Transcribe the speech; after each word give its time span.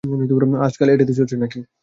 আজকাল 0.65 0.87
এটাই 0.89 1.07
তো 1.09 1.15
চলছে 1.19 1.35
নাকি? 1.37 1.59